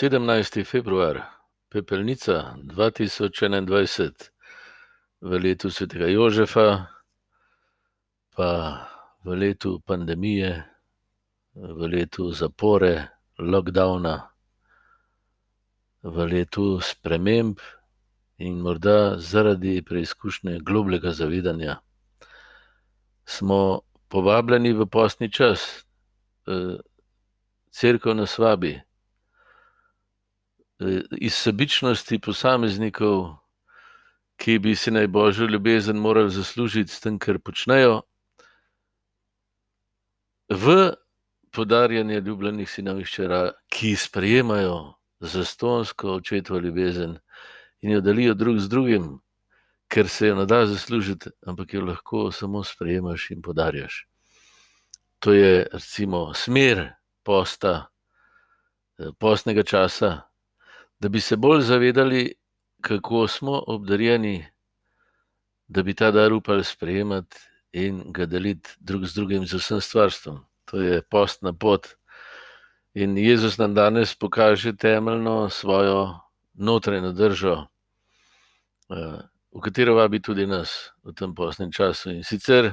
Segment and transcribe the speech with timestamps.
[0.00, 0.64] 17.
[0.64, 1.26] februar,
[1.68, 4.30] pepelnica 2021,
[5.20, 6.86] v letu svetega Jožefa,
[8.30, 8.50] pa
[9.26, 10.62] v letu pandemije,
[11.58, 13.10] v letu zapore,
[13.42, 14.30] lockdowna,
[16.06, 17.58] v letu sprememb
[18.38, 21.82] in morda zaradi preizkušnje globlega zavedanja,
[23.26, 25.82] smo povabljeni v postni čas,
[27.74, 28.78] crkva nas vabi.
[31.20, 33.34] Iz sebičnosti posameznikov,
[34.38, 38.02] ki bi si naj božjo ljubezen morali zaslužiti s tem, kar počnejo,
[40.48, 40.94] v
[41.50, 47.18] podarjanje ljubljenih sinov in hčera, ki sprejemajo zastonjsko očetovo ljubezen
[47.80, 49.18] in jo delijo drug z drugim,
[49.88, 54.06] ker se je ne da zaslužiti, ampak jo lahko samo sprejemaš in podarjaš.
[55.18, 57.88] To je recimo smer posta,
[59.18, 60.27] postnega časa,
[61.00, 62.34] da bi se bolj zavedali,
[62.80, 64.46] kako smo obdarjeni,
[65.68, 67.36] da bi ta dar upali sprejemati
[67.72, 70.44] in ga deliti drug z drugim, z vsem stvarstvom.
[70.64, 71.88] To je postna pot.
[72.94, 76.20] In Jezus nam danes pokaže temeljno svojo
[76.54, 77.66] notranjo držo,
[78.88, 82.10] v katero vabi tudi nas v tem postnem času.
[82.10, 82.72] In sicer: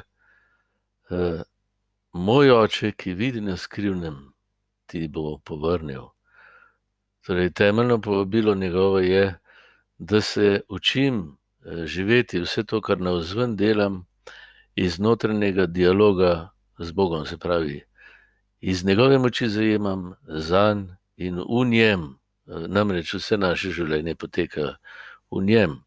[2.13, 4.33] moj oče, ki vidi na skrivnem,
[4.87, 6.14] ti bo povrnil.
[7.25, 9.39] Torej temeljno povabilo njegovo je,
[9.97, 11.37] da se učim
[11.85, 14.05] živeti vse to, kar navzven delam,
[14.75, 17.81] iz notranjega dialoga z Bogom, se pravi,
[18.61, 20.83] iz njegove moči zajemam zanj
[21.17, 22.19] in v njem.
[22.45, 24.75] Namreč vse naše življenje poteka
[25.31, 25.79] v njem.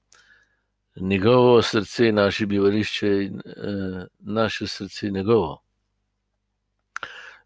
[0.97, 3.42] Njegovo srce je naše bivališče in,
[4.19, 5.62] naše srce njegovo.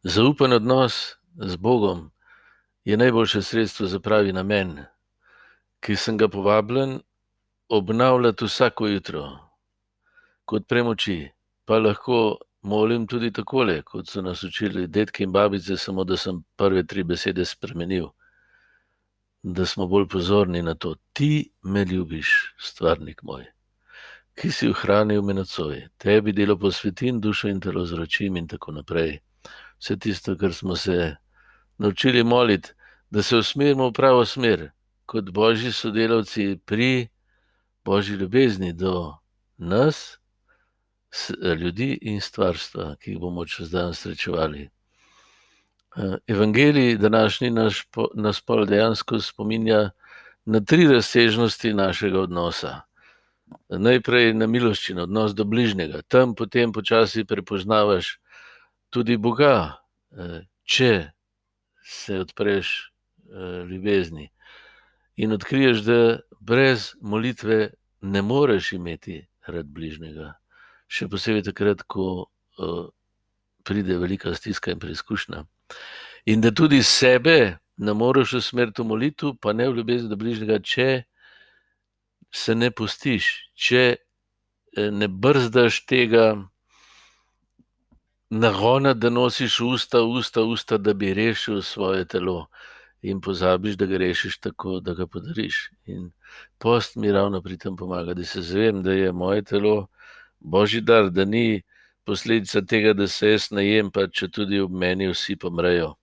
[0.02, 2.11] Zaupen odnos z Bogom
[2.84, 4.84] je najboljše sredstvo za pravi namen,
[5.80, 7.00] ki sem ga povabljen
[7.68, 9.38] obnavljati vsako jutro.
[10.44, 11.30] Ko odprem oči,
[11.64, 16.42] pa lahko molim tudi takole, kot so nas učili dedki in babice, samo da sem
[16.56, 18.08] prve tri besede spremenil.
[19.42, 23.46] Da smo bolj pozorni na to: Ti me ljubiš, stvarnik moj,
[24.34, 25.88] ki si ohranil me nocoj.
[25.98, 29.18] Tebi delo posvetim, dušo in telo zročim in tako naprej.
[29.78, 31.16] Vse tisto, kar smo se
[31.78, 32.70] naučili moliti,
[33.10, 34.70] da se usmerimo v pravo smer
[35.06, 37.08] kot božji sodelavci pri
[37.84, 39.14] božji ljubezni do
[39.56, 40.18] nas,
[41.60, 44.70] ljudi in stvarstva, ki jih bomo čez dan srečevali.
[46.26, 47.84] Evangelij današnji naš
[48.14, 49.90] nas pol dejansko spominja
[50.44, 52.80] na tri razsežnosti našega odnosa.
[53.68, 58.16] Najprej na miloščino, odnos do bližnjega, tam potem počasi prepoznavaš
[58.90, 59.76] tudi Boga,
[60.64, 61.12] če
[61.84, 62.92] se odpreš,
[63.70, 64.30] ljubezni.
[65.16, 67.70] In odkriješ, da brez molitve
[68.00, 70.32] ne moreš imeti rad bližnjega.
[70.88, 72.28] Še posebej takrat, ko,
[73.64, 75.44] pride velika stiska in preizkušnja.
[76.26, 80.60] In da tudi sebe ne moreš usmeriti v molitev, pa ne v ljubezen do bližnjega,
[80.60, 81.04] če
[82.32, 83.96] se ne pustiš, če,
[84.76, 86.32] ne brzdaš tega
[88.32, 92.46] nagona, da nosiš usta, usta, usta, da bi rešil svoje telo.
[93.02, 95.70] In pozabiš, da ga rešiš tako, da ga podariš.
[95.86, 96.12] In
[96.58, 99.88] post mi ravno pri tem pomaga, da se zavem, da je moje telo
[100.40, 101.62] božji dar, da ni
[102.04, 105.94] posledica tega, da se jaz najem, pa četudi ob meni vsi pomrejo.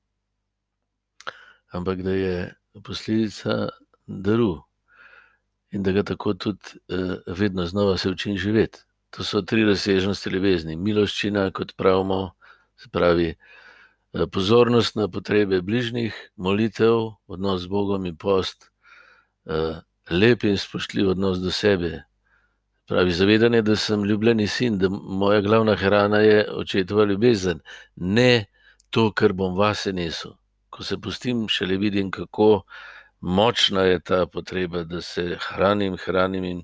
[1.71, 2.53] Ampak da je
[2.83, 3.69] posledica
[4.07, 4.61] daru.
[5.71, 6.77] In da ga tako tudi,
[7.27, 8.88] vedno znova se učim živeti.
[9.09, 10.75] To so tri razsežnosti ljubezni.
[10.77, 12.31] Miloščina, kot pravimo,
[12.77, 13.33] se pravi,
[14.31, 18.69] pozornost na potrebe bližnjih, molitev, odnos z Bogom in post,
[20.09, 22.03] lep in spoštljiv odnos do sebe.
[22.89, 27.59] Pravi, zavedanje, da sem ljubljeni sin, da moja glavna hrana je očetova ljubezen,
[27.95, 28.45] ne
[28.89, 30.33] to, kar bom vase nesel.
[30.69, 32.63] Ko se pustim, šele vidim, kako
[33.21, 36.63] močna je ta potreba, da se hranim, hranim in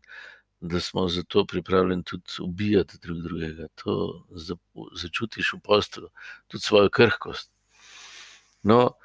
[0.60, 3.68] da smo zato pripravljeni tudi ubijati drug drugega.
[3.84, 4.26] To
[4.96, 6.08] začutiš v postelji,
[6.48, 7.52] tudi svojo krhkost.
[8.64, 8.96] No,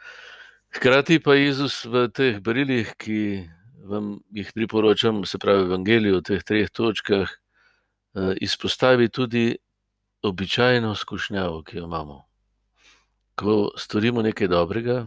[0.76, 3.48] hkrati pa Jezus v teh berilih, ki
[3.84, 7.28] vam jih priporočam, se pravi Evangeliju v teh treh točkah,
[8.40, 9.56] izpostavi tudi
[10.22, 12.24] običajno skušnjavo, ki jo imamo.
[13.34, 15.06] Ko storimo nekaj dobrega,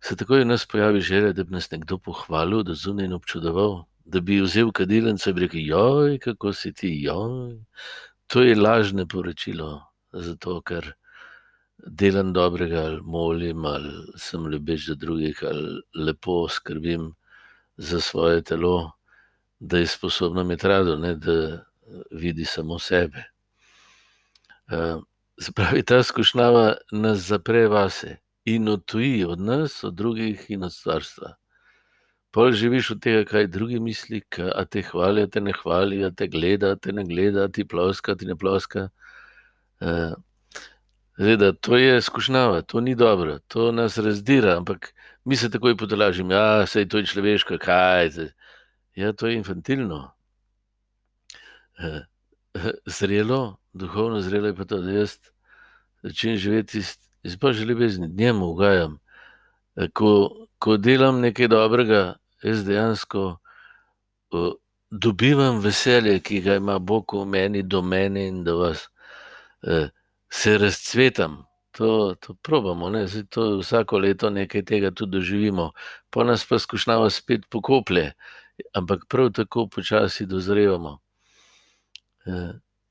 [0.00, 3.84] se takoj v nas pojavi želja, da bi nas nekdo pohvalil od zunaj občudoval.
[4.06, 7.08] Da bi vzel kadilnico in rekel: kako si ti,
[8.26, 9.82] To je lažno poročilo,
[10.12, 10.92] zato ker
[11.78, 17.12] delam dobrega, ali molim, ali sem ljubeč do drugih, ali lepo skrbim
[17.76, 18.92] za svoje telo,
[19.58, 21.64] da je sposobno imeti rado, ne da
[22.10, 23.24] vidi samo sebe.
[25.40, 31.34] Spravi, ta skušnjava nas zapre vase in odtuji od nas, od drugih in od stvarstva.
[32.36, 34.20] Pol živiš od tega, kaj drugi misli,
[34.54, 38.34] a te hvalijo, te ne hvalijo, te gleda, te ne gleda, ti ploska, ti ne
[38.36, 38.90] ploska.
[41.16, 44.92] Zdaj, to je skušnjava, to ni dobro, to nas razdira, ampak
[45.24, 48.28] mi se takoj potolažimo, da ja, je to človeško, kaj je.
[48.94, 50.12] Ja, to je infantilno.
[52.98, 55.16] Zrelo, duhovno zrelo je pa to, da jaz
[56.02, 56.84] začnem živeti
[57.22, 59.00] iz božje ljubezni, njemu ugajam.
[59.92, 63.24] Ko, ko delam nekaj dobrega, jaz dejansko
[64.90, 68.88] dobivam veselje, ki ga ima Bog v meni, do mene in do vas
[70.30, 71.44] se razcvetam.
[71.76, 72.88] To, to probamo,
[73.28, 75.72] to vsako leto nekaj tega tudi doživimo,
[76.10, 78.12] pa nas pa skušnjava spet pokoplje,
[78.72, 80.98] ampak prav tako počasi dozrevamo.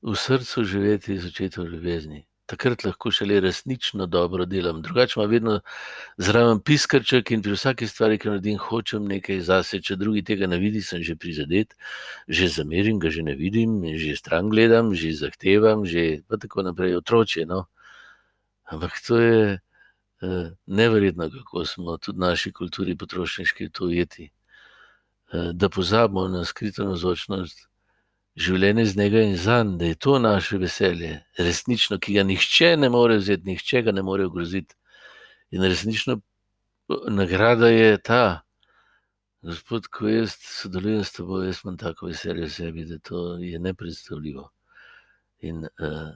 [0.02, 4.82] V srcu živeti iz očetove ljubezni, takrat lahko šele resnično dobro delam.
[4.82, 5.60] Drugače ima vedno
[6.16, 9.80] zraven piskrček in pri vsaki stvari, ki jo naredim, hočem nekaj zase.
[9.82, 11.74] Če drugi tega ne vidi, sem že prizadet,
[12.28, 17.46] že zamerim, ga že ne vidim, že stran gledam, že zahtevam, že tako naprej, otroče.
[17.46, 17.66] No?
[18.70, 24.30] Ampak to je uh, neverjetno, kako smo tudi naši kulturi potrošniški to ujeti.
[25.32, 27.66] Uh, da pozabimo na skrito nazočnost
[28.36, 32.76] življenje z njega in za njim, da je to naše veselje, resnično, ki ga nihče
[32.76, 34.76] ne more vzeti, nihče ga ne more ogroziti.
[35.50, 36.20] In resnično
[37.08, 38.42] nagrada je ta,
[39.42, 43.58] gospod, ko jaz sodelujem s tabo, jaz imam tako veselje v sebi, da to je
[43.58, 44.50] nepredstavljivo.
[45.40, 46.12] In uh,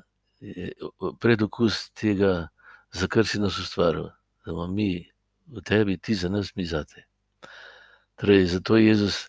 [1.21, 2.49] predokus tega,
[2.93, 4.11] za kar si nas ustvaril,
[4.45, 5.09] da imamo mi
[5.47, 7.07] v tebi, ti za nas, mi za te.
[8.21, 9.29] Torej, zato je Jezus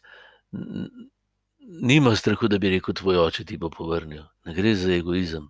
[1.61, 4.23] nima strahu, da bi rekel: Tvoj oče ti bo povrnil.
[4.45, 5.47] Ne gre za egoizem,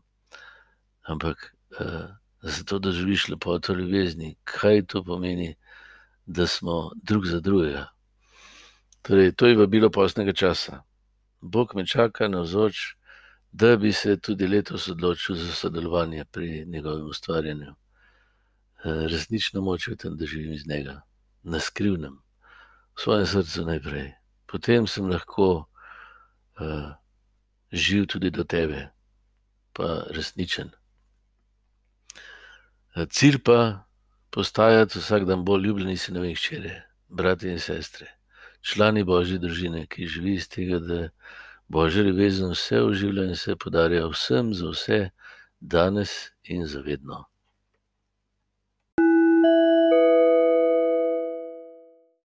[1.01, 2.11] ampak uh,
[2.41, 4.35] za to, da živiš lepoto ljubezni.
[4.43, 5.55] Kaj to pomeni,
[6.25, 7.87] da smo drug za drugega?
[9.01, 10.83] Torej, to je vabilo posnega časa.
[11.41, 12.95] Bog me čaka na vzoč,
[13.51, 17.73] da bi se tudi letos odločil za sodelovanje pri njegovem ustvarjanju.
[18.83, 21.01] Resnično moče v tem, da živim iz njega,
[21.43, 22.13] na skrivnem,
[22.95, 24.13] v svojem srcu najprej.
[24.45, 25.70] Potem sem lahko
[27.71, 28.89] živ tudi do tebe,
[29.73, 30.71] pa resničen.
[33.09, 33.87] Cilj pa
[34.29, 36.75] postajati vsak dan bolj ljubljeni sinovi in ščere,
[37.07, 38.07] brati in sestre,
[38.61, 40.99] člani božje družine, ki živi iz tega, da
[41.71, 44.99] božje ljubezen vse oživlja in se podarja vsem za vse,
[45.59, 47.31] danes in zavedno.